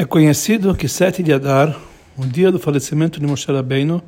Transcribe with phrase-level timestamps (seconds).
[0.00, 1.76] É conhecido que sete de Adar,
[2.16, 4.00] o dia do falecimento de Moshe Rabbeinu,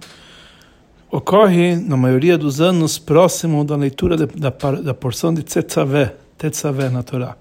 [1.10, 6.90] ocorre, na maioria dos anos, próximo da leitura de, da, da porção de Tetzaveh, Tetzaveh
[6.90, 7.36] na Torá.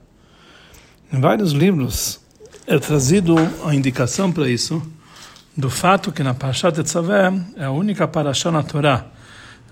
[1.13, 2.19] Em vários livros
[2.65, 4.81] é trazido a indicação para isso,
[5.55, 9.05] do fato que na Parashat Tetzaveh é a única Parashá na Torá,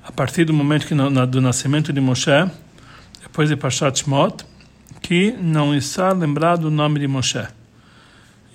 [0.03, 2.47] a partir do momento que na, do nascimento de Moshe,
[3.23, 4.45] depois de Parashat Shmot,
[5.01, 7.43] que não está lembrado o nome de Moshe.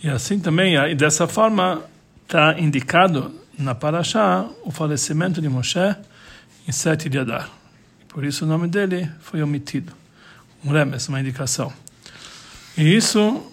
[0.03, 1.83] E assim também, e dessa forma,
[2.25, 5.79] está indicado na Parashá o falecimento de Moshe
[6.67, 7.49] em sete de Adar.
[8.09, 9.93] Por isso o nome dele foi omitido.
[10.65, 11.73] Um remes, uma indicação.
[12.77, 13.49] E isso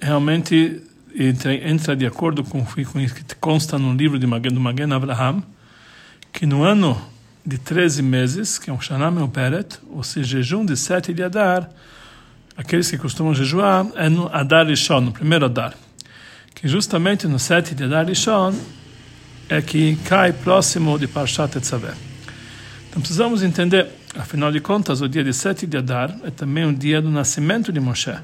[0.00, 0.82] realmente
[1.14, 5.42] entra, entra de acordo com, o que consta no livro de Magen, do Magen Abraham,
[6.32, 7.00] que no ano
[7.46, 11.70] de 13 meses, que é um Shana Meuperet, ou seja, jejum de sete de Adar,
[12.58, 15.74] aqueles que costumam jejuar, é no Adar Rishon, no primeiro Adar.
[16.52, 18.52] Que justamente no sete de Adar Rishon
[19.48, 21.94] é que cai próximo de Parshat Tetzaveh.
[22.90, 26.74] Então precisamos entender, afinal de contas, o dia de sete de Adar é também o
[26.74, 28.16] dia do nascimento de Moshe.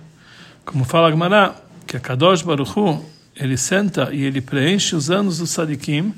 [0.64, 1.54] Como fala Gemara,
[1.86, 3.04] que a Kadosh Baruch Hu,
[3.36, 6.12] ele senta e ele preenche os anos do Sadikim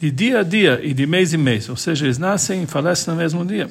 [0.00, 3.14] de dia a dia e de mês em mês, ou seja, eles nascem e falecem
[3.14, 3.70] no mesmo dia.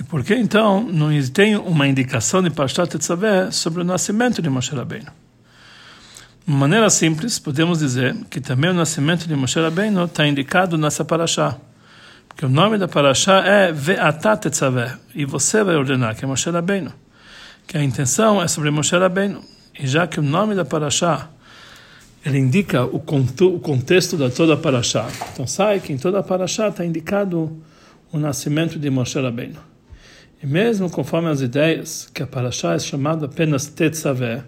[0.00, 4.48] E por que então não tem uma indicação de Parshat Tetzaveh sobre o nascimento de
[4.48, 5.12] Moshe Rabbeinu?
[6.46, 11.04] De maneira simples, podemos dizer que também o nascimento de Moshe Rabbeinu está indicado nessa
[11.04, 11.58] Parashá.
[12.26, 16.48] Porque o nome da Parashá é Ve'atat Tetzaveh, e você vai ordenar, que é Moshe
[16.48, 16.94] Rabbeinu.
[17.66, 19.42] Que a intenção é sobre Moshe Rabbeinu.
[19.78, 21.28] E já que o nome da Parashá
[22.24, 25.10] ele indica o, contexto de toda a.
[25.34, 26.22] Então sai que em toda a
[26.68, 27.54] está indicado
[28.10, 29.69] o nascimento de Moshe Rabbeinu.
[30.42, 34.42] E mesmo conforme as ideias que a Parashá é chamada apenas Tetzaveh,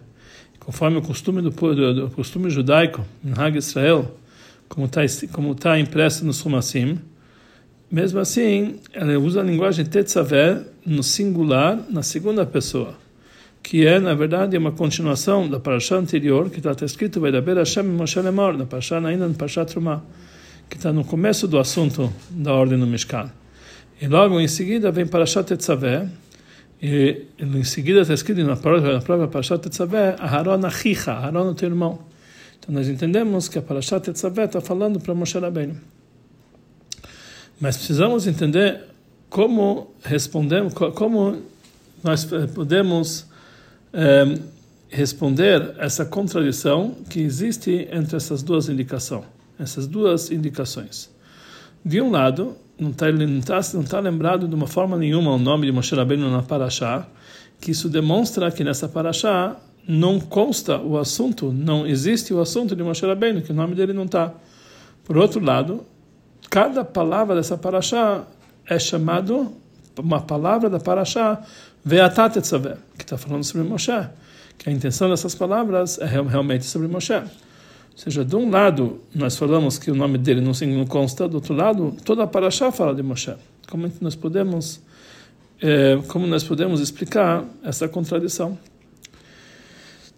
[0.58, 4.16] conforme o costume do, do, do costume judaico, em Hag Israel,
[4.70, 6.98] como está como tá impresso no Sumassim,
[7.90, 12.94] mesmo assim, ela usa a linguagem Tetzaveh no singular, na segunda pessoa,
[13.62, 18.18] que é, na verdade, uma continuação da Parashá anterior, que está escrito Vedaber Hashem Moshe
[18.18, 20.00] Lemor, na Parashá ainda no Parashá Trumah,
[20.70, 23.30] que está no começo do assunto da ordem do Mishkan.
[24.02, 26.08] E logo em seguida vem Parashat Tetzaveh,
[26.82, 31.68] e em seguida está escrito na própria, própria Parashat Tetzaveh, Aharon Achicha, Aharon o teu
[31.68, 32.00] irmão.
[32.58, 35.76] Então nós entendemos que a Parashat Tetzaveh está falando para Moshe Rabbeinu.
[37.60, 38.80] Mas precisamos entender
[39.30, 41.40] como respondemos, como
[42.02, 42.24] nós
[42.56, 43.26] podemos
[43.92, 44.36] eh,
[44.88, 49.26] responder essa contradição que existe entre essas duas indicações,
[49.60, 51.08] essas duas indicações.
[51.84, 55.38] De um lado, não está não tá, não tá lembrado de uma forma nenhuma o
[55.38, 57.06] nome de Moshe Rabbeinu na Parashá,
[57.60, 59.56] que isso demonstra que nessa Parashá
[59.86, 63.92] não consta o assunto, não existe o assunto de Moshe Rabbeinu, que o nome dele
[63.92, 64.32] não está.
[65.04, 65.84] Por outro lado,
[66.50, 68.24] cada palavra dessa Parashá
[68.66, 69.52] é chamado
[69.98, 71.42] uma palavra da Parashá
[71.84, 72.40] Ve'atat
[72.96, 73.92] que está falando sobre Moshe,
[74.56, 77.20] que a intenção dessas palavras é realmente sobre Moshe.
[77.92, 81.34] Ou seja, de um lado, nós falamos que o nome dele não, não consta, do
[81.34, 83.34] outro lado, toda a Parashá fala de Moshe.
[83.70, 84.80] Como nós podemos,
[85.60, 88.58] é, como nós podemos explicar essa contradição?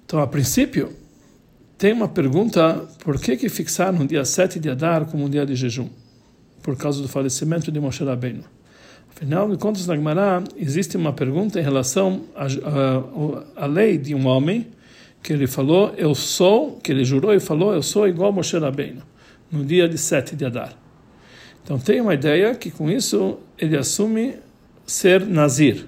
[0.06, 0.92] Então, a princípio,
[1.76, 5.44] tem uma pergunta: por que que fixaram o dia 7 de Adar como um dia
[5.44, 5.88] de jejum?
[6.62, 8.44] Por causa do falecimento de Moshe Rabbeinu.
[9.14, 12.22] Afinal de contas, na Gemara, existe uma pergunta em relação
[13.54, 14.66] à lei de um homem
[15.24, 18.58] que ele falou, eu sou, que ele jurou e falou, eu sou igual a Moshe
[18.58, 19.00] Rabbeinu,
[19.50, 20.76] no dia de sete de Adar.
[21.64, 24.34] Então tem uma ideia que com isso ele assume
[24.84, 25.86] ser Nazir,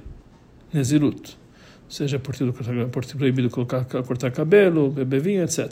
[0.72, 1.36] Nezirut.
[1.84, 5.70] Ou seja, ter proibido colocar, cortar cabelo, beber vinho, etc.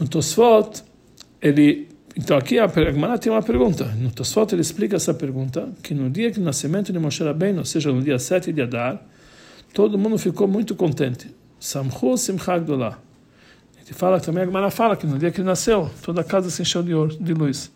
[0.00, 0.82] No Tosfot,
[1.42, 1.88] ele.
[2.16, 3.84] Então aqui a Gemara tem uma pergunta.
[4.00, 7.58] No Tosfot ele explica essa pergunta, que no dia que o nascimento de Moshe Rabbeinu,
[7.58, 9.06] ou seja, no dia 7 de Adar,
[9.74, 11.28] todo mundo ficou muito contente.
[11.58, 12.98] Samchu Simcha Gdolah.
[13.74, 16.24] A gente fala também, a Gemara fala que no dia que ele nasceu, toda a
[16.24, 17.72] casa se encheu de, de luz.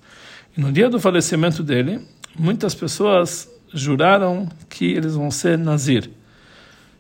[0.57, 2.01] E no dia do falecimento dele,
[2.39, 6.11] muitas pessoas juraram que eles vão ser Nazir.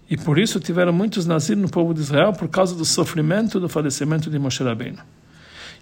[0.08, 3.68] E por isso tiveram muitos Nazir no povo de Israel por causa do sofrimento do
[3.68, 4.98] falecimento de Moshe Rabbeinu.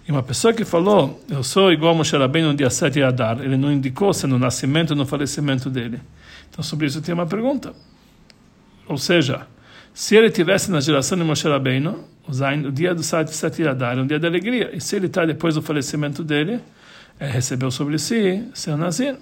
[0.06, 3.03] E uma pessoa que falou, eu sou igual a Moshe Rabbeinu no dia 7 de
[3.03, 6.01] Adar, ele não indicou se no nascimento ou no falecimento dele.
[6.51, 7.73] Então sobre isso tem uma pergunta.
[8.87, 9.47] Ou seja,
[9.99, 14.06] se ele tivesse na geração de Moshe Rabbeinu, o dia do Sete Adar é um
[14.06, 14.71] dia de alegria.
[14.73, 16.61] E se ele está depois do falecimento dele,
[17.19, 19.17] é, recebeu sobre si ser Nazir.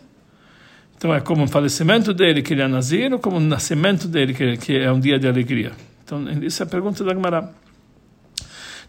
[0.94, 4.34] Então é como o falecimento dele que ele é Nazir, ou como o nascimento dele
[4.34, 5.72] que, que é um dia de alegria.
[6.04, 7.54] Então isso é a pergunta da Gemara.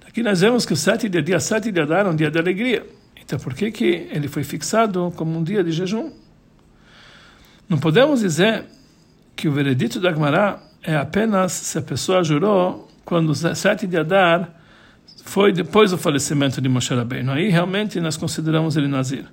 [0.05, 2.37] Aqui nós vemos que o sete de, dia 7 de Adar é um dia de
[2.37, 2.85] alegria.
[3.15, 6.11] Então por que, que ele foi fixado como um dia de jejum?
[7.69, 8.65] Não podemos dizer
[9.37, 13.97] que o veredito da Gemara é apenas se a pessoa jurou quando o sete de
[13.97, 14.49] Adar
[15.25, 17.33] foi depois do falecimento de Moshe Rabbeinu.
[17.33, 19.25] Aí realmente nós consideramos ele Nazir.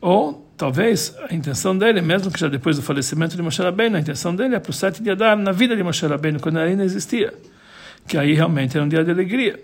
[0.00, 4.00] Ou talvez a intenção dele, mesmo que já depois do falecimento de Moshe Rabbeinu, a
[4.00, 6.70] intenção dele é para o sete de Adar na vida de Moshe Rabbeinu, quando ele
[6.70, 7.32] ainda existia.
[8.08, 9.60] Que aí realmente era um dia de alegria.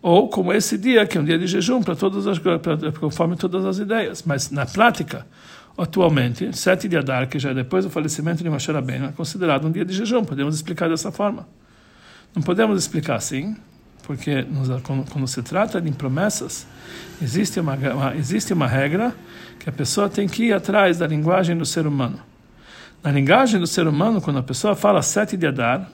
[0.00, 2.60] Ou como esse dia, que é um dia de jejum, para todas as, para,
[3.00, 4.22] conforme todas as ideias.
[4.22, 5.26] Mas na prática,
[5.76, 9.66] atualmente, sete de Adar, que já é depois do falecimento de Moshe Rabbeinu, é considerado
[9.66, 10.24] um dia de jejum.
[10.24, 11.46] Podemos explicar dessa forma.
[12.34, 13.56] Não podemos explicar assim,
[14.04, 14.46] porque
[14.82, 16.66] quando, quando se trata de promessas,
[17.22, 19.14] existe uma, uma, existe uma regra
[19.58, 22.18] que a pessoa tem que ir atrás da linguagem do ser humano.
[23.02, 25.90] Na linguagem do ser humano, quando a pessoa fala sete de Adar,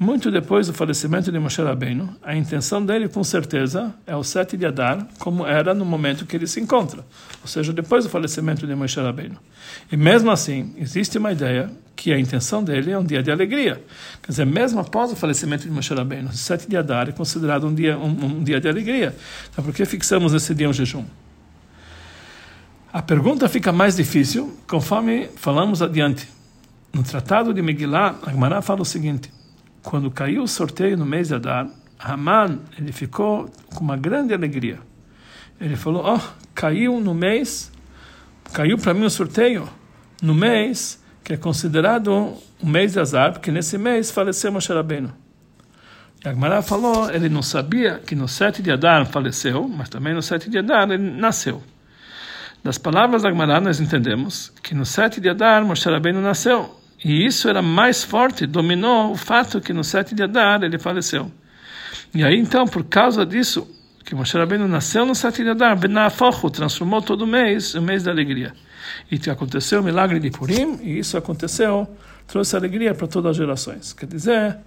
[0.00, 4.56] muito depois do falecimento de Moshe Rabbeinu, a intenção dele, com certeza, é o sete
[4.56, 7.04] de Adar, como era no momento que ele se encontra,
[7.42, 9.36] ou seja, depois do falecimento de Moshe Rabbeinu.
[9.92, 13.84] E mesmo assim, existe uma ideia que a intenção dele é um dia de alegria.
[14.22, 17.66] Quer dizer, mesmo após o falecimento de Moshe Rabbeinu, o sete de Adar é considerado
[17.66, 19.14] um dia, um, um dia de alegria.
[19.52, 21.04] Então, por que fixamos esse dia um jejum?
[22.90, 26.26] A pergunta fica mais difícil conforme falamos adiante.
[26.90, 29.30] No Tratado de Megillah, a Gemara fala o seguinte
[29.82, 31.68] quando caiu o sorteio no mês de Adar,
[31.98, 34.78] Haman ele ficou com uma grande alegria.
[35.60, 36.20] Ele falou: "Oh,
[36.54, 37.70] caiu no mês,
[38.52, 39.68] caiu para mim o sorteio
[40.22, 45.12] no mês que é considerado o mês de Azar, porque nesse mês faleceu Moshe Rabbeinu."
[46.22, 50.20] E Agmará falou, ele não sabia que no 7 de Adar faleceu, mas também no
[50.20, 51.62] 7 de Adar ele nasceu.
[52.62, 57.24] Das palavras da Agmará nós entendemos que no 7 de Adar Moshe Rabbeinu nasceu, e
[57.24, 61.30] isso era mais forte, dominou o fato que no 7 de Adar ele faleceu.
[62.14, 63.66] E aí então, por causa disso,
[64.04, 68.10] que Moshe Rabbeinu nasceu no 7 de Adar, Benafochu transformou todo mês o mês da
[68.10, 68.52] alegria.
[69.10, 71.88] E aconteceu o milagre de Purim, e isso aconteceu,
[72.26, 73.92] trouxe alegria para todas as gerações.
[73.92, 74.58] Quer dizer,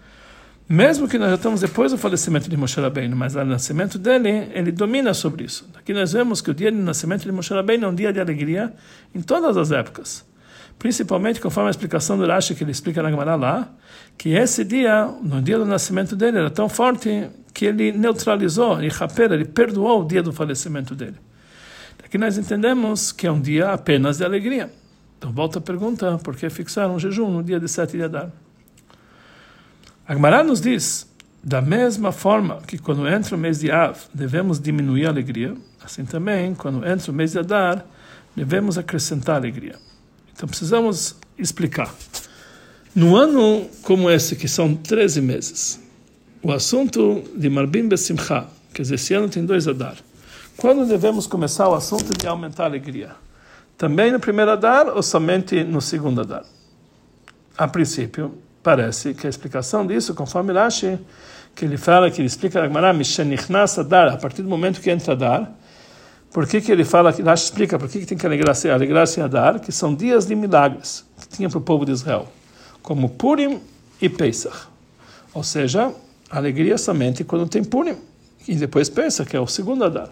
[0.67, 4.49] mesmo que nós já estamos depois do falecimento de Moshe Rabbeinu, mas o nascimento dele,
[4.53, 5.69] ele domina sobre isso.
[5.75, 8.19] Aqui nós vemos que o dia do nascimento de Moshe Rabbeinu é um dia de
[8.19, 8.73] alegria
[9.13, 10.25] em todas as épocas.
[10.83, 13.69] Principalmente conforme a explicação do Rashi que ele explica na Gemara lá,
[14.17, 18.89] que esse dia, no dia do nascimento dele, era tão forte que ele neutralizou, ele
[18.89, 21.15] rapera, ele perdoou o dia do falecimento dele.
[22.03, 24.73] Aqui nós entendemos que é um dia apenas de alegria.
[25.17, 28.29] Então volta a pergunta, por que fixar um jejum no dia de sete de Adar?
[30.05, 31.09] A Gemara nos diz,
[31.41, 36.03] da mesma forma que quando entra o mês de Av, devemos diminuir a alegria, assim
[36.03, 37.85] também, quando entra o mês de Adar,
[38.35, 39.77] devemos acrescentar alegria.
[40.35, 41.93] Então precisamos explicar.
[42.95, 45.79] No ano como esse, que são 13 meses,
[46.41, 49.95] o assunto de Marbim Besimcha, quer dizer, esse ano tem dois Adar.
[50.57, 53.11] Quando devemos começar o assunto de aumentar a alegria?
[53.77, 56.45] Também no primeiro Adar ou somente no segundo Adar?
[57.57, 60.99] A princípio, parece que a explicação disso, conforme Rashi,
[61.55, 62.95] que ele fala, que ele explica a Gemara,
[63.79, 65.51] Adar, a partir do momento que entra Adar,
[66.33, 69.07] por que, que ele fala, que Rashi explica por que, que tem que alegrar-se alegrar
[69.15, 72.27] em Adar, que são dias de milagres que tinha para o povo de Israel,
[72.81, 73.61] como Purim
[74.01, 74.67] e Pesach.
[75.31, 75.93] Ou seja,
[76.31, 77.95] alegria somente quando tem Purim,
[78.47, 80.09] e depois Pesach, que é o segundo Adar.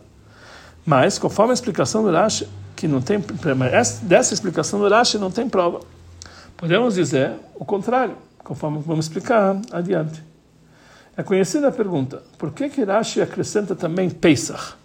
[0.85, 3.19] Mas, conforme a explicação do Rashi, que não tem,
[4.03, 5.81] dessa explicação do Rashi não tem prova.
[6.55, 10.23] Podemos dizer o contrário, conforme vamos explicar adiante.
[11.17, 14.80] É conhecida a pergunta, por que que Rashi acrescenta também Pesach?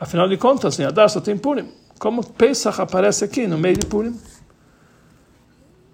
[0.00, 1.68] Afinal de contas, em Adar só tem Purim.
[1.98, 4.14] Como Pesach aparece aqui no meio de Purim?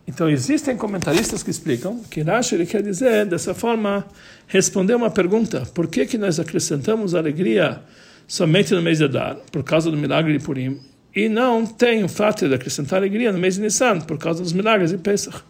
[0.06, 4.06] Então, existem comentaristas que explicam que Rashi ele quer dizer, dessa forma,
[4.46, 7.80] responder uma pergunta: por que, que nós acrescentamos alegria
[8.26, 10.78] somente no mês de Adar, por causa do milagre de Purim,
[11.16, 14.52] e não tem o fato de acrescentar alegria no mês de Nissan, por causa dos
[14.52, 15.42] milagres de Pesach?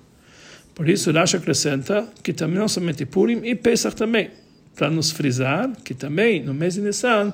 [0.72, 4.30] Por isso, Rashi acrescenta que também não somente Purim e Pesach também,
[4.76, 7.32] para nos frisar que também no mês de Nissan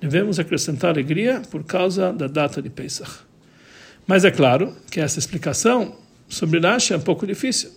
[0.00, 3.10] devemos acrescentar alegria por causa da data de Pesach.
[4.06, 5.94] Mas é claro que essa explicação
[6.28, 7.70] sobre Rashi é um pouco difícil.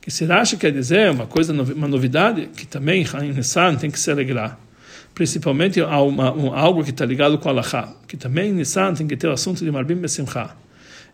[0.00, 4.00] Que se Rashi quer dizer uma coisa, uma novidade, que também em Nissan tem que
[4.00, 4.58] se alegrar.
[5.14, 9.28] Principalmente uma, um, algo que está ligado com Allah, que também Nissan tem que ter
[9.28, 10.50] o assunto de Marbim Besimcha.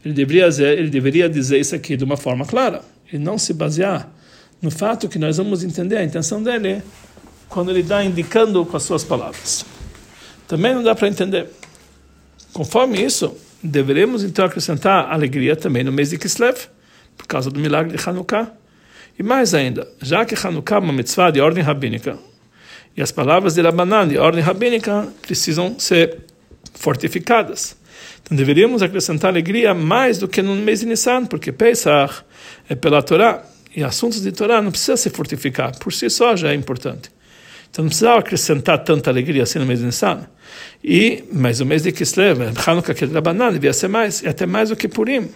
[0.05, 3.53] Ele deveria, dizer, ele deveria dizer isso aqui de uma forma clara, e não se
[3.53, 4.09] basear
[4.61, 6.83] no fato que nós vamos entender a intenção dele
[7.49, 9.76] quando ele está indicando com as suas palavras.
[10.47, 11.49] Também não dá para entender.
[12.53, 16.69] Conforme isso, deveremos então acrescentar alegria também no mês de Kislev,
[17.17, 18.53] por causa do milagre de Hanukkah.
[19.19, 22.19] E mais ainda, já que Hanukkah é uma mitzvah de ordem rabínica,
[22.97, 26.19] E as palavras de Rabanan, de ordem rabínica, precisam ser
[26.73, 27.77] fortificadas.
[28.23, 32.23] Então deveríamos acrescentar alegria mais do que no mês de Nissan, porque Pesach
[32.69, 33.45] é pela Torá.
[33.75, 37.11] E assuntos de Torá não precisa se fortificar, por si só já é importante.
[37.77, 40.27] Então não precisava acrescentar tanta alegria assim no mês de Nissan.
[40.83, 44.47] E, mas o mês de Kislev, Hanukkah, que é Rabanan, devia ser mais, e até
[44.47, 45.29] mais do que Purim,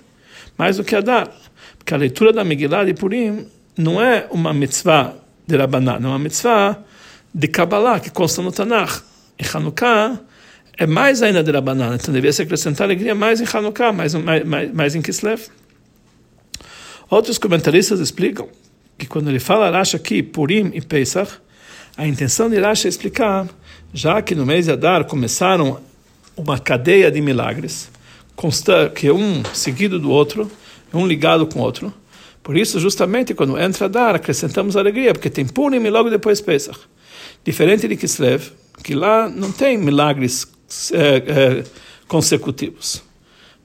[0.56, 1.28] mais do que Adar.
[1.76, 5.16] Porque a leitura da Megillah de Purim não é uma mitzvah
[5.46, 6.82] de Rabanan, é uma mitzvah
[7.34, 9.02] de Kabbalah, que consta no Tanakh.
[9.38, 10.18] Em Hanukkah
[10.78, 14.72] é mais ainda de Rabanan, então devia se acrescentar alegria mais em Hanukkah, mais, mais,
[14.72, 15.42] mais em Kislev.
[17.10, 18.48] Outros comentaristas explicam
[18.96, 21.32] que quando ele fala Rashi aqui, Purim e Pesach,
[22.00, 23.46] a intenção de Rashi é explicar,
[23.92, 25.78] já que no mês de Adar começaram
[26.34, 27.90] uma cadeia de milagres,
[28.94, 30.50] que é um seguido do outro,
[30.94, 31.92] um ligado com o outro.
[32.42, 36.78] Por isso, justamente, quando entra Adar, acrescentamos alegria, porque tem Purim e logo depois Pesach.
[37.44, 38.50] Diferente de Kislev,
[38.82, 40.50] que lá não tem milagres
[40.92, 41.64] é, é,
[42.08, 43.02] consecutivos.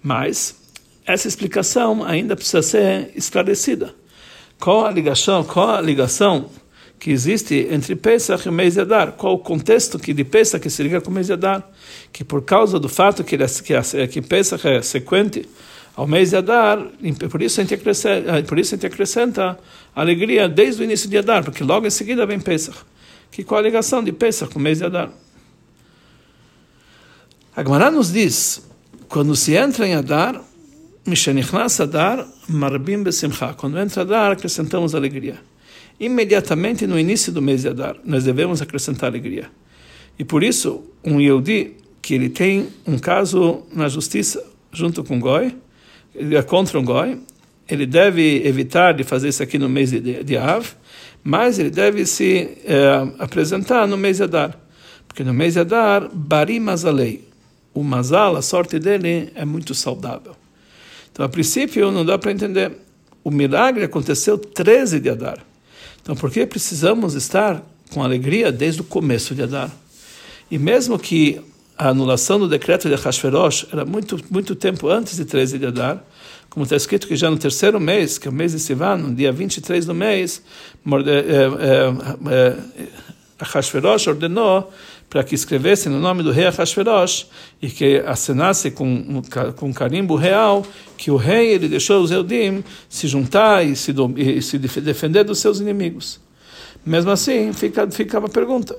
[0.04, 0.60] Mas
[1.06, 3.96] essa explicação ainda precisa ser esclarecida.
[4.60, 6.50] Qual a ligação, qual a ligação
[7.06, 9.12] que existe entre Pesach e o mês de Adar?
[9.12, 11.64] Qual o contexto que de Pesach que se liga com o mês de Adar?
[12.12, 15.48] Que por causa do fato que, ele, que, que Pesach é sequente
[15.96, 16.80] ao mês de Adar,
[17.30, 19.56] por isso, a gente acrescenta, por isso a gente acrescenta
[19.96, 22.76] alegria desde o início de Adar, porque logo em seguida vem Pesach.
[23.30, 25.12] Que qual a ligação de Pesach com o mês de Adar?
[27.56, 28.68] A Gemara nos diz,
[29.08, 30.42] quando se entra em Adar,
[31.06, 33.54] Mishenichnas Adar, Marbim Besimcha.
[33.54, 35.40] Quando entra Adar, acrescentamos alegria.
[36.00, 39.50] Imediatamente no início do mês de Adar, nós devemos acrescentar alegria.
[40.20, 45.56] E por isso, um Yehudi, que ele tem um caso na justiça junto com Goi,
[46.14, 47.18] ele é contra um Goi,
[47.68, 50.66] ele deve evitar de fazer isso aqui no mês de, de Av,
[51.24, 54.60] mas ele deve se eh, apresentar no mês de Adar.
[55.08, 57.28] Porque no mês de Adar, Bari Mazalei,
[57.74, 60.36] o Mazal, a sorte dele é muito saudável.
[61.12, 62.72] Então, a princípio, não dá para entender.
[63.24, 65.40] O milagre aconteceu 13 de Adar.
[66.06, 69.72] Então, por que precisamos estar com alegria desde o começo de Adar?
[70.52, 71.42] E mesmo que
[71.76, 76.04] a anulação do decreto de Hashverosh era muito, muito tempo antes de 13 de Adar,
[76.48, 79.16] como está escrito que já no terceiro mês, que é o mês de Sivan, no
[79.16, 80.44] dia 23 do mês,
[83.40, 84.72] Hashverosh ordenou
[85.16, 87.28] para que escrevesse no nome do rei Ahasverosh
[87.62, 89.22] e que assinasse com,
[89.56, 90.68] com carimbo real
[90.98, 95.40] que o rei ele deixou os Eudim se juntar e se, e se defender dos
[95.40, 96.20] seus inimigos.
[96.86, 98.76] Mesmo assim, fica, ficava a pergunta.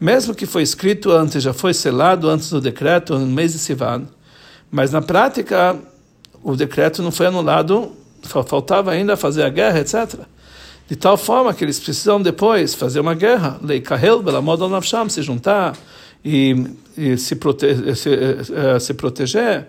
[0.00, 4.08] Mesmo que foi escrito antes, já foi selado antes do decreto, no mês de Sivan,
[4.70, 5.78] mas na prática
[6.42, 7.92] o decreto não foi anulado,
[8.22, 10.18] faltava ainda fazer a guerra, etc
[10.88, 15.76] de tal forma que eles precisam depois fazer uma guerra, leikahel belamod nafsham, se juntar
[16.24, 19.66] e, e se, prote se, uh, se proteger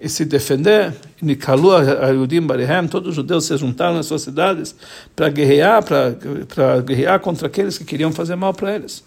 [0.00, 0.94] e se defender.
[1.20, 4.74] Nikalu Ayudim Barihem, todos os judeus se juntaram nas suas cidades
[5.14, 9.04] para guerrear, para guerrear contra aqueles que queriam fazer mal para eles.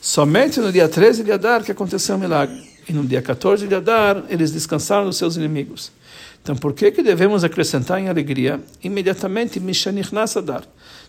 [0.00, 2.76] Somente no dia 13 de Adar que aconteceu o um milagre.
[2.88, 5.90] E no dia 14 de Adar, eles descansaram dos seus inimigos.
[6.40, 10.62] Então, por que que devemos acrescentar em alegria imediatamente Mishanichnas Adar?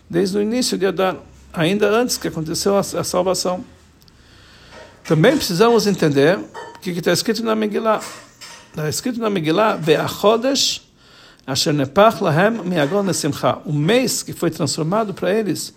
[0.08, 1.16] Desde o início de Adar,
[1.52, 3.64] ainda antes que aconteceu a, a salvação.
[5.04, 8.00] Também precisamos entender o que está escrito na Megillah.
[8.70, 10.82] Está escrito na Megillah, Ve'achodesh
[11.48, 13.58] asher nepach lahem miagon nesimcha.
[13.64, 15.74] O mês que foi transformado para eles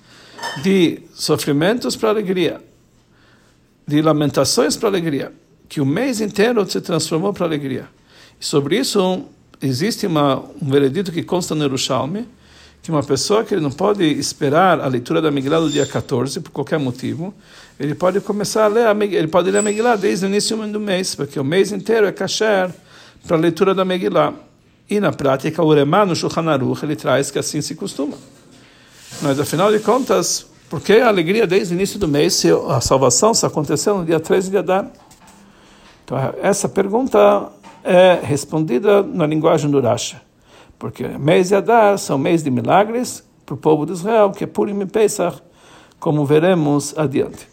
[0.62, 2.62] de sofrimentos para alegria,
[3.88, 5.32] de lamentações para alegria,
[5.70, 7.88] que o mês inteiro se transformou para alegria.
[8.40, 9.24] E sobre isso
[9.62, 12.28] existe uma, um veredito que consta no Yerushalmi,
[12.82, 16.40] que uma pessoa que ele não pode esperar a leitura da Megillah do dia 14,
[16.40, 17.34] por qualquer motivo,
[17.80, 20.58] ele pode começar a ler, a Megillah, ele pode ler a Megillah desde o início
[20.58, 22.72] do mês, porque o mês inteiro é kasher
[23.28, 24.34] para a leitura da Megillah.
[24.90, 28.18] E na prática, o Remá no Shulchan Aruch, ele traz que assim se costuma.
[29.22, 32.82] Mas afinal de contas, por que a alegria desde o início do mês se a
[32.82, 34.92] salvação só aconteceu no dia 13 de Adar?
[36.04, 37.50] Então, essa pergunta
[37.84, 40.18] é respondida na linguagem do Rashi.
[40.82, 44.48] Porque mês de Adar são mês de milagres para o povo de Israel, que é
[44.48, 45.40] Purim e Pesach,
[46.00, 47.48] como veremos adiante.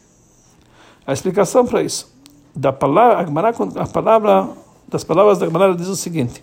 [1.06, 2.10] A explicação para isso,
[2.56, 3.26] da palavra,
[3.76, 4.48] a palavra,
[4.88, 6.42] das palavras da Gemara diz o seguinte,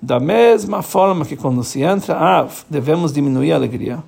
[0.00, 4.02] da mesma forma que quando se entra Av, devemos diminuir a alegria,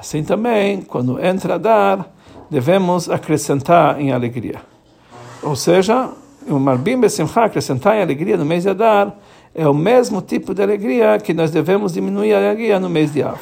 [0.00, 2.06] assim também, quando entra Adar,
[2.48, 4.62] devemos acrescentar em alegria.
[5.42, 6.12] Ou seja,
[6.48, 9.14] o Marbim Besimcha, acrescentar em alegria no mês de Adar,
[9.54, 13.22] é o mesmo tipo de alegria que nós devemos diminuir a alegria no mês de
[13.22, 13.40] Av.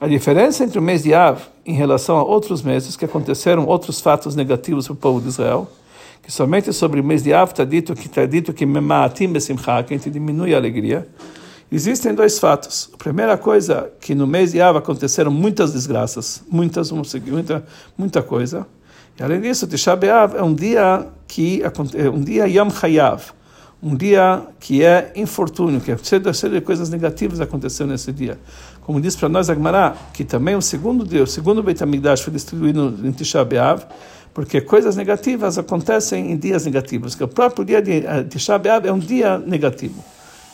[0.00, 4.00] A diferença entre o mês de Av em relação a outros meses que aconteceram outros
[4.00, 5.68] fatos negativos para o povo de Israel,
[6.22, 9.82] que somente sobre o mês de Av está dito que está dito que memaatim besimcha,
[9.82, 11.08] que a gente diminui a alegria.
[11.70, 12.88] Existem dois fatos.
[12.94, 17.64] A primeira coisa que no mês de Av aconteceram muitas desgraças, muitas, muita,
[17.96, 18.66] muita coisa.
[19.18, 23.32] E além disso, Tisha B'Av é um dia que é um dia Yom Hayav,
[23.82, 28.38] um dia que é infortúnio, que é cheio de coisas negativas acontecendo nesse dia.
[28.82, 32.32] Como diz para nós Agmará, que também o segundo dia, o segundo Beit HaMikdash foi
[32.32, 33.84] distribuído em Tisha B'Av,
[34.34, 38.86] porque coisas negativas acontecem em dias negativos, que o próprio dia de eh, Tisha B'Av
[38.86, 40.02] é um dia negativo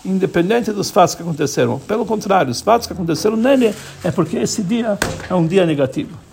[0.04, 1.78] independente dos fatos que aconteceram.
[1.78, 6.23] Pelo contrário, os fatos que aconteceram nele é porque esse dia é um dia negativo.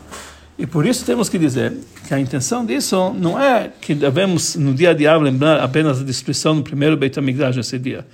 [0.62, 1.74] E por isso temos que dizer
[2.08, 6.03] que a intenção disso não é que devemos, no dia de Av, lembrar apenas a
[6.03, 8.06] destruição do primeiro Beit HaMikdash esse dia.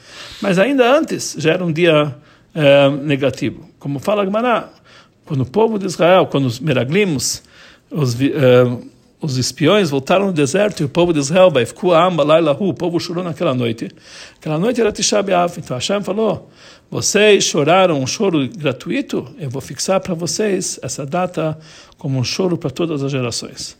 [0.42, 2.16] Mas ainda antes já era um dia
[2.56, 3.70] é, negativo.
[3.77, 4.70] Como fala Gemara,
[5.25, 7.44] quando o povo de Israel, quando os meraglimos,
[7.92, 8.77] os, é,
[9.20, 11.52] os espiões voltaram no deserto e o povo de Israel,
[12.60, 13.90] o povo chorou naquela noite.
[14.40, 15.58] Aquela noite era Tisha B'Av.
[15.58, 16.50] Então Hashem falou,
[16.90, 21.58] vocês choraram um choro gratuito, eu vou fixar para vocês essa data
[21.98, 23.76] como um choro para todas as gerações.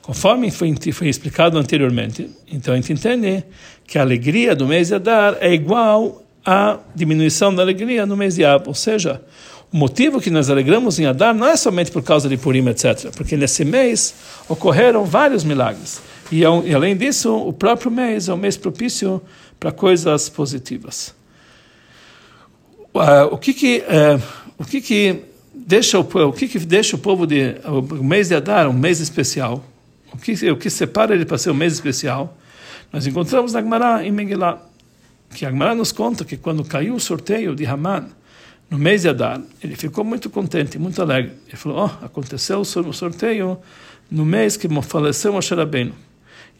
[0.00, 3.44] Conforme foi, foi explicado anteriormente, então a gente entende
[3.86, 8.36] que a alegria do mês de Adar é igual à diminuição da alegria no mês
[8.36, 9.20] de Ab, ou seja,
[9.70, 13.10] o motivo que nós alegramos em Adar não é somente por causa de Purim, etc.,
[13.14, 14.14] porque nesse mês
[14.48, 16.00] ocorreram vários milagres.
[16.32, 19.20] E, e além disso, o próprio mês é um mês propício
[19.60, 21.14] para coisas positivas.
[22.94, 24.22] Uh, o que que, uh,
[24.56, 25.20] o que que
[25.54, 29.00] deixa o, o que, que deixa o povo de o mês de Adar um mês
[29.00, 29.62] especial?
[30.12, 32.36] O que o que separa ele para ser um mês especial?
[32.90, 34.58] Nós encontramos na Gemara em Megillah
[35.34, 38.06] que a Gemara nos conta que quando caiu o sorteio de Haman
[38.70, 41.32] no mês de Adar, ele ficou muito contente, muito alegre.
[41.46, 43.58] Ele falou: "Oh, aconteceu o sorteio
[44.10, 45.94] no mês que faleceu Moshe Rabbeinu."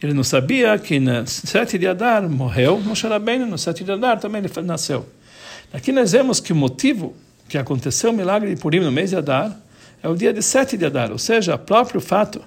[0.02, 4.20] Ele não sabia que no sete de Adar morreu Moshe Rabbeinu, no sete de Adar
[4.20, 5.06] também ele nasceu.
[5.72, 7.14] Aqui nós vemos que o motivo
[7.48, 9.58] que aconteceu o milagre de Purim no mês de Adar,
[10.02, 12.40] é o dia de sete de Adar, ou seja, o próprio fato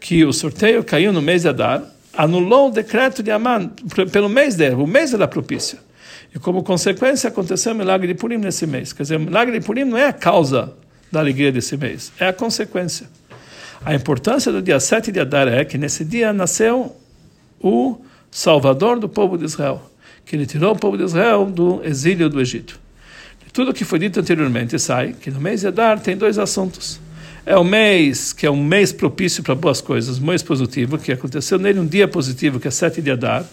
[0.00, 3.68] que o sorteio caiu no mês de Adar anulou o decreto de Aman
[4.12, 5.78] pelo mês dele, o mês era propício.
[6.34, 8.92] E como consequência aconteceu o milagre de Purim nesse mês.
[8.92, 10.72] Quer dizer, o milagre de Purim não é a causa
[11.10, 13.06] da alegria desse mês, é a consequência.
[13.84, 16.96] A importância do dia 7 de Adar é que nesse dia nasceu
[17.60, 17.98] o
[18.30, 19.82] Salvador do povo de Israel,
[20.24, 22.80] que ele tirou o povo de Israel do exílio do Egito.
[23.52, 26.98] Tudo o que foi dito anteriormente sai que no mês de Adar tem dois assuntos.
[27.44, 31.12] É o mês que é um mês propício para boas coisas, um mês positivo, que
[31.12, 33.44] aconteceu nele um dia positivo, que é sete de Adar.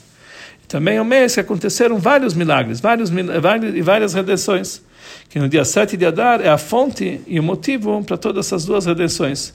[0.69, 4.83] Também é um mês que aconteceram vários milagres, vários, e várias redenções.
[5.27, 8.65] Que no dia 7 de Adar é a fonte e o motivo para todas essas
[8.65, 9.51] duas redenções.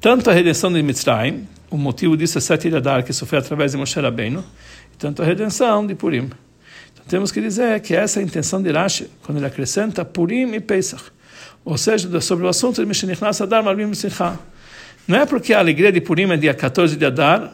[0.00, 3.72] Tanto a redenção de Mitzrayim, o motivo disso é 7 de Adar, que sofreu através
[3.72, 4.42] de Moshe Rabbeinu,
[4.94, 6.30] e tanto a redenção de Purim.
[7.08, 10.60] Temos que dizer que essa é a intenção de Rashi, quando ele acrescenta Purim e
[10.60, 11.04] Pesach.
[11.62, 14.38] Ou seja, sobre o assunto de Mishenichnas Adar Marvim Simcha.
[15.06, 17.52] Não é porque a alegria de Purim é dia 14 de Adar,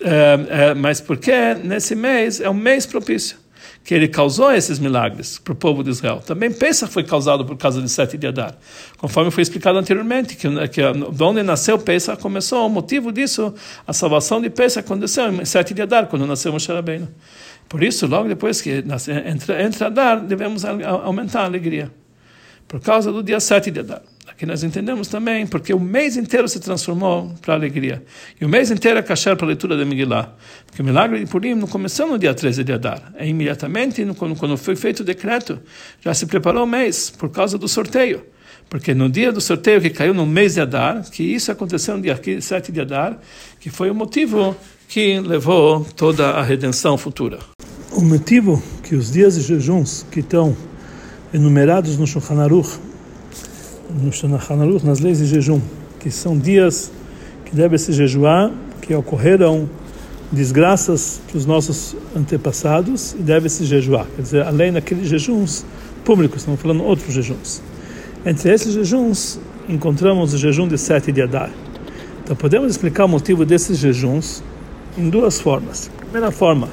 [0.00, 3.42] é, é, mas porque nesse mês é um mês propício
[3.84, 6.22] que ele causou esses milagres para o povo de Israel.
[6.24, 8.56] Também Pesach foi causado por causa de sete de Adar.
[8.96, 13.52] Conforme foi explicado anteriormente, que, que de onde nasceu Pesach começou, o motivo disso,
[13.86, 17.08] a salvação de Pesach aconteceu em sete de Adar, quando nasceu Moshe Rabbeinu.
[17.68, 18.84] Por isso, logo depois que
[19.24, 21.90] entra, entra Adar, devemos aumentar a alegria.
[22.68, 24.02] Por causa do dia 7 de Adar.
[24.42, 28.02] Aqui nós entendemos também porque o mês inteiro se transformou para alegria.
[28.40, 30.30] E o mês inteiro é kasher para a leitura da Megillah.
[30.66, 33.12] Porque o milagre de Purim não começou no dia 13 de Adar.
[33.14, 35.60] É imediatamente, quando, quando foi feito o decreto,
[36.00, 38.26] já se preparou o mês por causa do sorteio.
[38.68, 42.02] Porque no dia do sorteio que caiu no mês de Adar, que isso aconteceu no
[42.02, 43.20] dia 7 de Adar,
[43.60, 44.56] que foi o motivo
[44.88, 47.38] que levou toda a redenção futura.
[47.92, 50.56] O motivo que os dias de jejuns que estão
[51.32, 52.80] enumerados no Shulchan Aruch,
[54.00, 55.60] no Shulchan Aruch, nas leis de jejum,
[56.00, 56.90] que são dias
[57.44, 58.50] que deve se jejuar,
[58.80, 59.68] que ocorreram
[60.30, 64.06] desgraças para os nossos antepassados e deve se jejuar.
[64.16, 65.64] Quer dizer, além daqueles jejuns
[66.04, 67.62] públicos, estamos falando outros jejuns.
[68.24, 71.50] Entre esses jejuns, encontramos o jejum de sete de Adar.
[72.24, 74.42] Então, podemos explicar o motivo desses jejuns
[74.96, 75.90] em duas formas.
[75.98, 76.68] Primeira forma,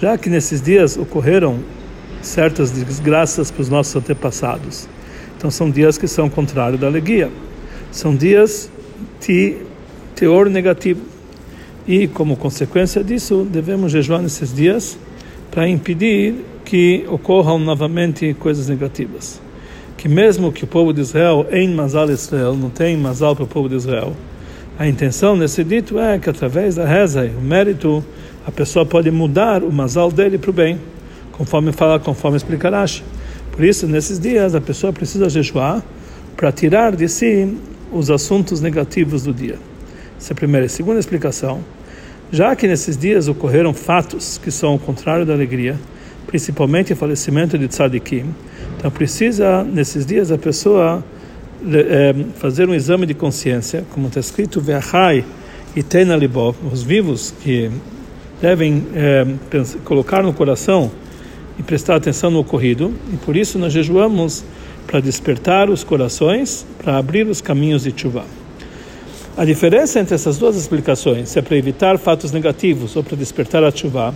[0.00, 1.60] já que nesses dias ocorreram
[2.20, 4.88] certas desgraças para os nossos antepassados.
[5.42, 7.28] Então são dias que são contrário da alegria.
[7.90, 8.70] São dias
[9.20, 9.56] de
[10.14, 11.00] teor negativo.
[11.84, 14.96] E como consequência disso, devemos jejuar nesses dias
[15.50, 19.40] para impedir que ocorram novamente coisas negativas.
[19.96, 23.48] que mesmo que o povo de Israel em Mazal Israel não tem Mazal para o
[23.48, 24.14] povo de Israel,
[24.78, 28.04] a intenção nesse dito é que através da reza e o mérito
[28.46, 30.78] a pessoa pode mudar o Mazal dele para o bem,
[31.32, 33.02] conforme fala, conforme explica Rashi.
[33.52, 35.82] Por isso, nesses dias, a pessoa precisa jejuar
[36.36, 37.56] para tirar de si
[37.92, 39.58] os assuntos negativos do dia.
[40.18, 40.66] Essa é a primeira.
[40.66, 41.60] A segunda explicação,
[42.32, 45.78] já que nesses dias ocorreram fatos que são o contrário da alegria,
[46.26, 48.34] principalmente o falecimento de tzadikim,
[48.78, 51.04] então precisa, nesses dias, a pessoa
[51.70, 55.24] é, fazer um exame de consciência, como está escrito, Ve'achai
[55.76, 57.70] e Tena Libov, os vivos que
[58.40, 60.90] devem é, pensar, colocar no coração
[61.58, 64.44] e prestar atenção no ocorrido, e por isso nós jejuamos
[64.86, 68.24] para despertar os corações, para abrir os caminhos de chuva.
[69.36, 73.64] A diferença entre essas duas explicações, se é para evitar fatos negativos ou para despertar
[73.64, 74.14] a chuva,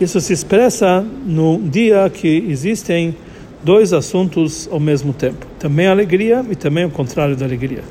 [0.00, 3.14] isso se expressa no dia que existem
[3.62, 7.82] dois assuntos ao mesmo tempo, também a alegria e também o contrário da alegria.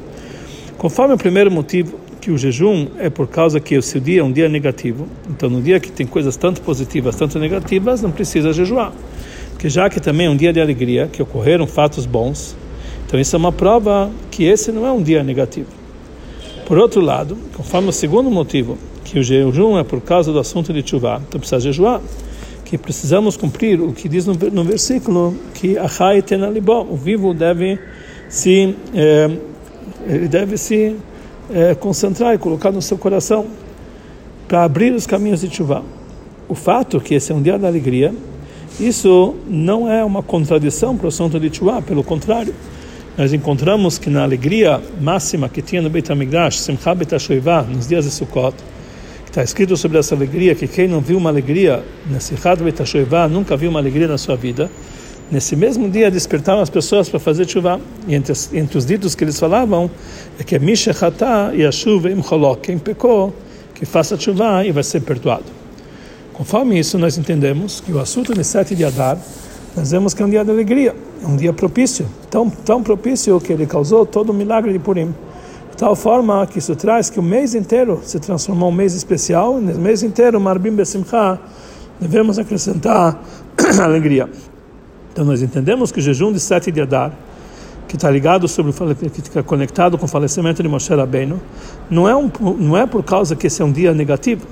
[0.78, 4.24] Conforme o primeiro motivo, que o jejum é por causa que o seu dia é
[4.24, 8.52] um dia negativo, então no dia que tem coisas tanto positivas, tanto negativas, não precisa
[8.54, 8.92] jejuar.
[9.52, 12.56] Porque já que também é um dia de alegria, que ocorreram fatos bons,
[13.06, 15.70] então isso é uma prova que esse não é um dia negativo.
[16.66, 20.72] Por outro lado, conforme o segundo motivo, que o jejum é por causa do assunto
[20.72, 22.02] de chuva, então precisa jejuar,
[22.64, 27.80] que precisamos cumprir o que diz no, no versículo que Achai tenalibó, o vivo deve
[28.30, 29.30] se eh,
[30.08, 30.96] ele deve se
[31.54, 33.48] é, concentrar e colocar no seu coração
[34.48, 35.84] para abrir os caminhos de chuva.
[36.48, 38.14] O fato que esse é um dia da alegria,
[38.80, 42.54] isso não é uma contradição para o assunto de chuva, pelo contrário.
[43.18, 47.14] Nós encontramos que na alegria máxima que tinha no Beit HaMikdash, Simcha Bet
[47.76, 48.56] nos dias de Sukkot,
[49.26, 52.82] está escrito sobre essa alegria que quem não viu uma alegria nesse Had Beit
[53.30, 54.72] nunca viu uma alegria na sua vida.
[55.32, 57.80] Nesse mesmo dia despertaram as pessoas para fazer chuva.
[58.08, 59.90] E entre, entre os ditos que eles falavam
[60.40, 62.22] é que Mishachata e a chuva im
[62.62, 63.32] quem pecou,
[63.76, 65.46] que faça chuva e vai ser perdoado.
[66.34, 69.20] Conforme isso, nós entendemos que o assunto de sete de Adar,
[69.76, 73.40] nós vemos que é um dia de alegria, é um dia propício, tão, tão propício
[73.40, 75.14] que ele causou todo o milagre de Purim.
[75.70, 79.60] De tal forma que isso traz que o mês inteiro se transformou um mês especial,
[79.60, 81.40] e no mês inteiro, Marbim Besimcha,
[82.00, 83.22] devemos acrescentar
[83.80, 84.28] alegria.
[85.20, 87.12] Então nós entendemos que o jejum de sete de Adar,
[87.90, 91.42] que está ligado sobre que está conectado com o falecimento de Moshe Rabbeinu,
[91.90, 94.48] não é um, não é por causa que esse é um dia negativo,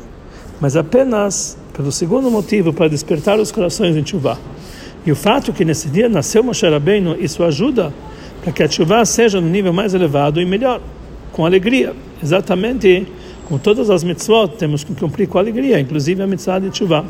[0.60, 4.38] mas apenas pelo segundo motivo para despertar os corações em chuva.
[5.06, 7.94] E o fato que nesse dia nasceu Moshe Rabbeinu, isso ajuda
[8.44, 10.82] para que a chuva seja no nível mais elevado e melhor,
[11.32, 13.08] com alegria, exatamente
[13.46, 17.06] com todas as mitzvot temos que cumprir com alegria, inclusive a mitzvah de chuva.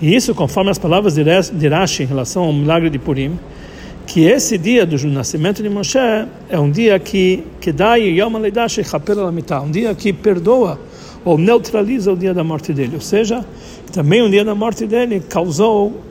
[0.00, 3.38] E isso, conforme as palavras de Rashi em relação ao milagre de Purim,
[4.06, 5.98] que esse dia do nascimento de Moshe
[6.48, 8.32] é um dia que que dá Yom
[9.64, 10.78] um dia que perdoa
[11.24, 12.92] ou neutraliza o dia da morte dele.
[12.94, 13.44] Ou seja,
[13.92, 16.04] também o dia da morte dele causou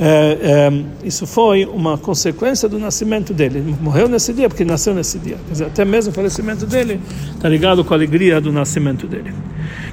[0.00, 3.58] é, é, isso foi uma consequência do nascimento dele.
[3.58, 5.36] Ele morreu nesse dia porque nasceu nesse dia.
[5.50, 7.00] Dizer, até mesmo o falecimento dele
[7.34, 9.32] está ligado com a alegria do nascimento dele.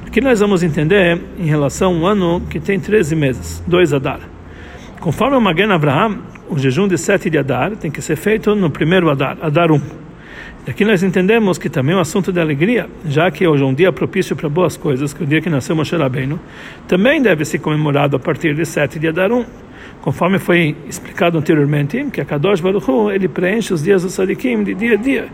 [0.10, 3.94] O que nós vamos entender em relação a um ano que tem 13 meses, dois
[3.94, 4.20] Adar.
[5.00, 6.18] Conforme o Magen Abraham,
[6.50, 9.80] o jejum de sete de Adar tem que ser feito no primeiro Adar, Adar 1.
[10.66, 13.74] Daqui nós entendemos que também é um assunto de alegria, já que hoje é um
[13.74, 16.40] dia propício para boas coisas, que é o dia que nasceu Moshe Rabbeinu,
[16.88, 19.46] também deve ser comemorado a partir de sete de Adar 1
[20.02, 24.64] conforme foi explicado anteriormente, que a Kadosh Baruch Hu, ele preenche os dias do Sadikim
[24.64, 25.28] de dia a dia.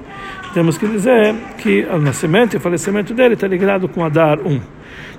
[0.54, 4.62] Temos que dizer que o nascimento e o falecimento dele está ligado com Adar 1.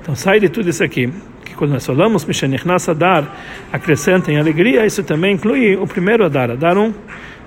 [0.00, 1.12] Então sai de tudo isso aqui,
[1.44, 3.24] que quando nós falamos Mishanichnas Adar,
[3.72, 6.94] acrescenta em alegria, isso também inclui o primeiro Adar, Adar 1.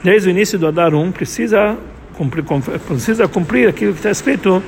[0.03, 1.77] Desde o início do Adar 1, precisa
[2.13, 2.43] cumprir,
[2.87, 4.63] precisa cumprir aquilo que está escrito,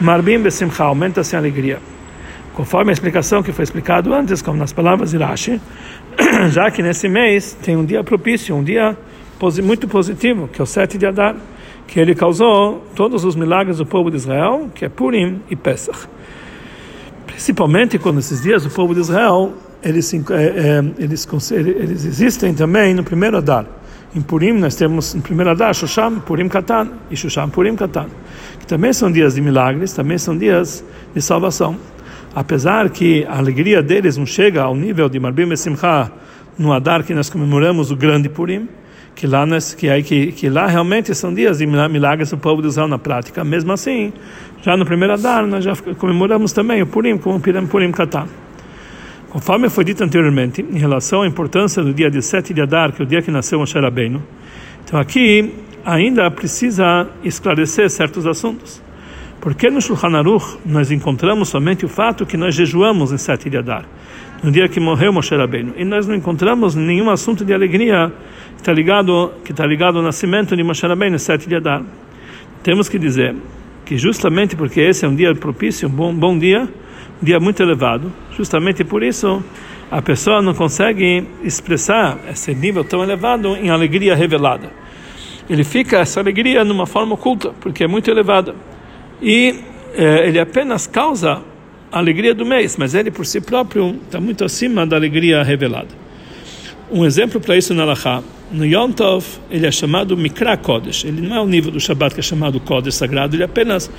[0.00, 1.78] Marbim Besimcha, aumenta-se a alegria.
[2.54, 5.60] Conforme a explicação que foi explicado antes, como nas palavras de Rashi,
[6.50, 8.96] já que nesse mês tem um dia propício, um dia
[9.62, 11.34] muito positivo, que é o 7 de Adar,
[11.86, 16.08] que ele causou todos os milagres do povo de Israel, que é Purim e Pesach.
[17.26, 22.94] Principalmente quando esses dias o povo de Israel eles, é, é, eles, eles existem também
[22.94, 23.66] no primeiro Adar.
[24.14, 28.06] Em Purim nós temos no primeiro Adar Shosham, Purim Katan e Shosham, Purim Katan,
[28.60, 31.76] que também são dias de milagres, também são dias de salvação
[32.34, 36.10] apesar que a alegria deles não chega ao nível de Marbim e Simcha
[36.58, 38.68] no Adar que nós comemoramos o grande Purim,
[39.14, 42.62] que lá, nós, que, aí, que, que lá realmente são dias de milagres do povo
[42.62, 43.44] de Israel na prática.
[43.44, 44.12] Mesmo assim,
[44.62, 48.26] já no primeiro Adar nós já comemoramos também o Purim como Purim, Purim Katan.
[49.30, 53.00] Conforme foi dito anteriormente, em relação à importância do dia de 7 de Adar, que
[53.00, 54.22] é o dia que nasceu Moshe Rabbeinu,
[54.84, 58.82] Então aqui ainda precisa esclarecer certos assuntos.
[59.42, 63.84] Porque no Shulchan Aruch nós encontramos somente o fato que nós jejuamos em sete Adar,
[64.40, 68.12] no dia que morreu Moshe Rabbeinu, e nós não encontramos nenhum assunto de alegria
[68.54, 71.82] que está ligado, que está ligado ao nascimento de Moshe Rabbeinu em sete Adar.
[72.62, 73.34] Temos que dizer
[73.84, 76.68] que justamente porque esse é um dia propício, um bom, bom dia,
[77.20, 79.42] um dia muito elevado, justamente por isso
[79.90, 84.70] a pessoa não consegue expressar esse nível tão elevado em alegria revelada.
[85.50, 88.54] Ele fica essa alegria numa forma oculta, porque é muito elevada
[89.22, 89.54] e
[89.94, 91.42] é, ele apenas causa
[91.90, 96.02] a alegria do mês, mas ele por si próprio está muito acima da alegria revelada.
[96.90, 101.04] Um exemplo para isso na Laha, no Yom Tov, ele é chamado Mikra Kodesh.
[101.04, 103.90] Ele não é o nível do Shabbat que é chamado Kodesh sagrado, ele é apenas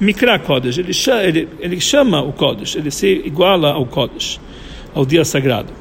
[0.00, 0.78] Mikra Kodesh.
[0.78, 0.92] Ele,
[1.26, 4.38] ele, ele chama o Kodesh, ele se iguala ao Kodesh,
[4.94, 5.72] ao dia sagrado.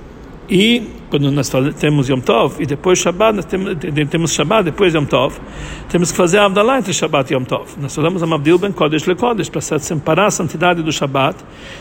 [0.52, 3.74] E quando nós temos Yom Tov e depois Shabbat, nós temos,
[4.10, 5.40] temos Shabbat depois Yom Tov,
[5.88, 7.70] temos que fazer a entre Shabbat e Yom Tov.
[7.80, 11.38] Nós falamos a Mabdil ben Kodesh le Kodesh para separar a santidade do Shabbat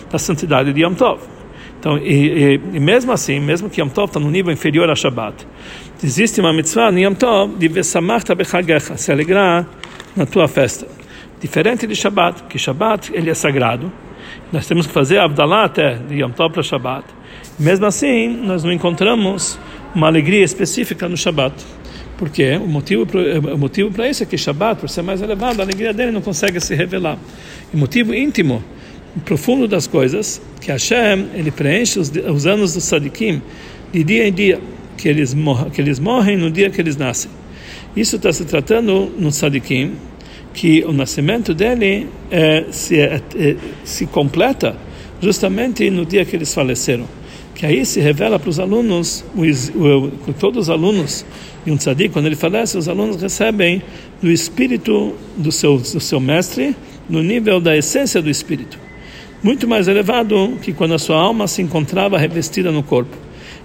[0.08, 1.18] da santidade de Yom Tov.
[1.80, 4.94] Então, e, e, e, mesmo assim, mesmo que Yom Tov está no nível inferior a
[4.94, 5.44] Shabbat,
[6.04, 9.66] existe uma mitzvah no Yom Tov de Vesamachta bechagecha, se alegrar
[10.14, 10.86] na tua festa.
[11.40, 13.90] Diferente de Shabbat, que Shabbat ele é sagrado,
[14.52, 17.19] nós temos que fazer a Abdallah até de Yom Tov para Shabbat.
[17.60, 19.58] Mesmo assim, nós não encontramos
[19.94, 21.54] uma alegria específica no Shabat.
[22.16, 23.06] Porque o motivo
[23.52, 26.22] o motivo para isso é que Shabat, por ser mais elevado, a alegria dele não
[26.22, 27.18] consegue se revelar.
[27.72, 28.64] o motivo íntimo,
[29.26, 33.42] profundo das coisas, que Hashem ele preenche os, os anos dos sadikim
[33.92, 34.58] de dia em dia,
[34.96, 35.36] que eles
[35.74, 37.30] que eles morrem no dia que eles nascem.
[37.94, 39.96] Isso está se tratando no sadikim,
[40.54, 44.76] que o nascimento dele é, se, é, é, se completa
[45.20, 47.19] justamente no dia que eles faleceram
[47.54, 49.24] que aí se revela para os alunos,
[50.38, 51.24] todos os alunos
[51.64, 53.82] de um tzadik, quando ele falece, os alunos recebem
[54.22, 56.74] do espírito do seu, do seu mestre,
[57.08, 58.78] no nível da essência do espírito.
[59.42, 63.16] Muito mais elevado que quando a sua alma se encontrava revestida no corpo.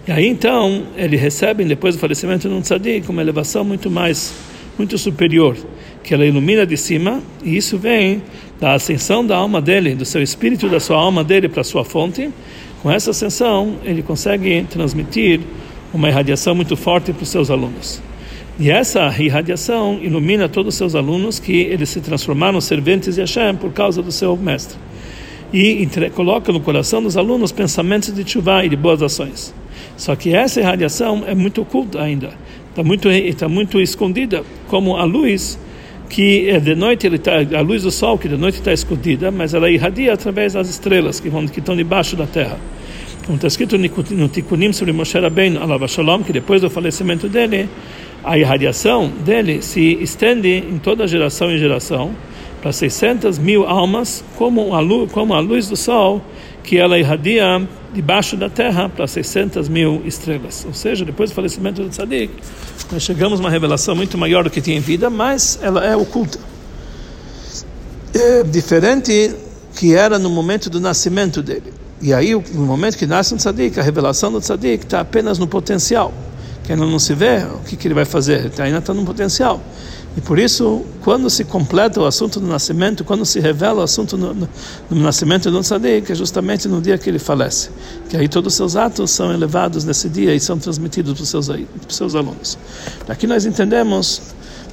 [0.08, 4.34] E aí então, ele recebe, depois do falecimento de um tzadik, uma elevação muito mais,
[4.78, 5.58] muito superior,
[6.06, 8.22] que ela ilumina de cima, e isso vem
[8.60, 11.84] da ascensão da alma dele, do seu espírito, da sua alma dele para a sua
[11.84, 12.30] fonte,
[12.82, 15.39] com essa ascensão, ele consegue transmitir
[15.91, 18.02] uma irradiação muito forte para os seus alunos.
[18.60, 23.56] E essa irradiação ilumina todos os seus alunos que eles se transformaram serventes de Hashem
[23.56, 24.78] por causa do seu mestre.
[25.52, 29.54] E coloca no coração dos alunos pensamentos de chuva e de boas ações.
[29.98, 32.34] Só que essa irradiação é muito oculta ainda,
[32.70, 35.58] está muito, está muito escondida, como a luz
[36.10, 39.32] que é de noite ele tá, a luz do sol que de noite está escondida,
[39.32, 42.58] mas ela irradia através das estrelas que vão que estão debaixo da terra.
[43.26, 47.68] Como está escrito no Tikkunim sobre Moshe Rabbeinu, Alav Shalom, que depois do falecimento dele,
[48.24, 52.12] a irradiação dele se estende em toda geração em geração
[52.62, 56.24] para 600 mil almas, como a luz, como a luz do sol,
[56.63, 57.62] que ela irradia
[57.94, 60.65] debaixo da terra para 600 mil estrelas.
[60.68, 62.32] Ou seja, depois do falecimento do Tzadik,
[62.91, 65.95] nós chegamos a uma revelação muito maior do que tinha em vida, mas ela é
[65.95, 66.39] oculta.
[68.13, 69.36] É diferente
[69.76, 71.74] que era no momento do nascimento dele.
[72.02, 75.48] E aí, no momento que nasce um tzadik, a revelação do tzadik está apenas no
[75.48, 76.13] potencial.
[76.63, 79.62] Que ainda não se vê o que, que ele vai fazer, ainda está no potencial.
[80.17, 84.17] E por isso, quando se completa o assunto do nascimento, quando se revela o assunto
[84.17, 84.49] no, no,
[84.89, 87.69] no nascimento do tzadik, é justamente no dia que ele falece.
[88.10, 91.30] Que aí todos os seus atos são elevados nesse dia e são transmitidos para os
[91.30, 92.58] seus, para os seus alunos.
[93.08, 94.21] Aqui nós entendemos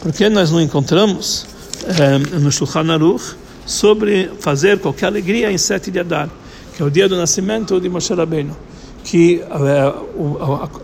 [0.01, 1.47] porque nós não encontramos
[1.87, 3.35] eh, no Shulchan Aruch
[3.67, 6.29] sobre fazer qualquer alegria em sete de Adar
[6.75, 8.57] que é o dia do nascimento de Moshe Rabbeinu,
[9.05, 9.81] que a, é,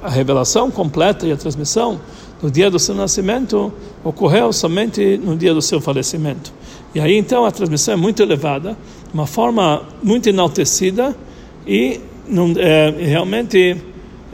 [0.03, 2.01] a, a revelação completa e a transmissão
[2.43, 3.73] do dia do seu nascimento
[4.05, 6.53] ocorreu somente no dia do seu falecimento.
[6.95, 8.77] E aí então a transmissão é muito elevada,
[9.13, 11.17] uma forma muito enaltecida
[11.67, 13.77] e não, é, realmente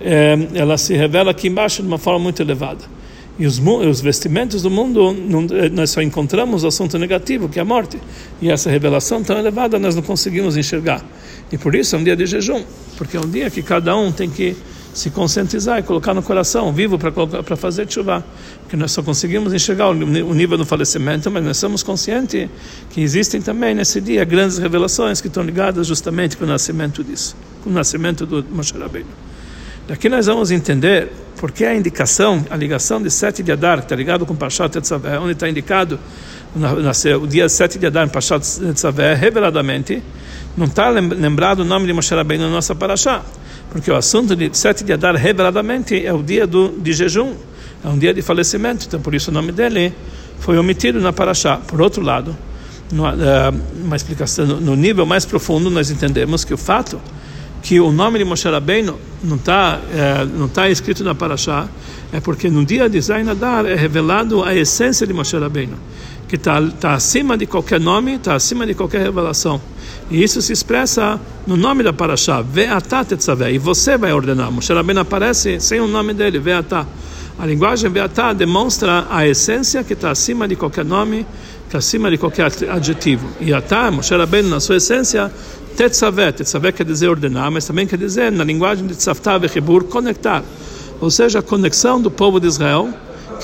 [0.00, 2.94] é, ela se revela aqui embaixo de uma forma muito elevada.
[3.38, 7.58] E os, os vestimentos do mundo, não, eh, nós só encontramos o assunto negativo, que
[7.58, 7.98] é a morte.
[8.40, 11.04] E essa revelação tão elevada nós não conseguimos enxergar.
[11.50, 12.62] E por isso é um dia de jejum,
[12.96, 14.56] porque é um dia que cada um tem que
[14.94, 18.24] se conscientizar e colocar no coração, vivo para fazer chuva.
[18.60, 22.48] Porque nós só conseguimos enxergar o nível do falecimento, mas nós somos conscientes
[22.90, 27.36] que existem também nesse dia grandes revelações que estão ligadas justamente com o nascimento disso,
[27.62, 29.08] com o nascimento do Moshe Rabbeinu.
[29.88, 33.84] Daqui nós vamos entender por que a indicação, a ligação de sete de Adar, que
[33.84, 35.98] está ligado com Pashat Tetzaveh, onde está indicado
[37.20, 40.00] o dia 7 de Adar, Pashat Tetzaveh, reveladamente,
[40.56, 43.22] não está lembrado o nome de Moshe Rabbeinu na nossa Parashá,
[43.70, 47.34] porque o assunto de 7 de Adar, reveladamente, é o dia do, de jejum,
[47.84, 49.92] é um dia de falecimento, então por isso o nome dele
[50.38, 51.56] foi omitido na Parashá.
[51.56, 52.36] Por outro lado,
[52.92, 57.00] uh, uma explicação no nível mais profundo, nós entendemos que o fato
[57.62, 61.66] que o nome de Moshe Rabbeinu não está é, não tá escrito na Parashá
[62.12, 65.78] é porque no dia de Zain Adar é revelado a essência de Moshe Rabbeinu,
[66.34, 69.60] que está tá acima de qualquer nome, está acima de qualquer revelação.
[70.10, 74.50] E isso se expressa no nome da Parashá, Ve'atá Tetzaveh, e você vai ordenar.
[74.50, 76.86] Moshe Rabbeinu aparece sem o nome dele, Ve'atá.
[77.38, 81.24] A linguagem Ve'atá demonstra a essência que está acima de qualquer nome,
[81.66, 83.28] está acima de qualquer adjetivo.
[83.40, 85.30] E Atá, Moshe Rabbeinu, na sua essência,
[85.76, 90.42] Tetzavé, Tetzavé quer dizer ordenar, mas também quer dizer, na linguagem de Tzavtá Vechibur, conectar.
[91.00, 92.92] Ou seja, a conexão do povo de Israel,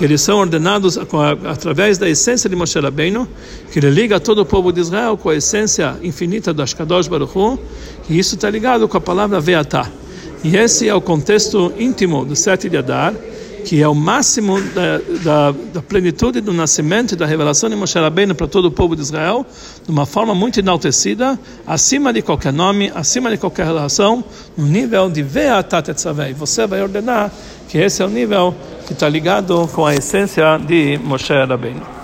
[0.01, 3.29] que eles são ordenados através da essência de Moshe Rabbeinu,
[3.71, 7.37] que ele liga todo o povo de Israel com a essência infinita do Ashkadosh Baruch
[7.37, 7.59] Hu,
[8.09, 9.91] e isso está ligado com a palavra Veatá.
[10.43, 13.13] E esse é o contexto íntimo do sete de Adar,
[13.65, 17.99] que é o máximo da, da, da plenitude do nascimento e da revelação de Moshe
[17.99, 19.47] Rabbeinu para todo o povo de Israel,
[19.85, 24.25] de uma forma muito enaltecida, acima de qualquer nome, acima de qualquer relação,
[24.57, 26.33] no nível de Ve'atat Etzavei.
[26.33, 27.31] Você vai ordenar
[27.69, 28.55] que esse é o nível
[28.87, 32.00] que está ligado com a essência de Moshe Rabbeinu.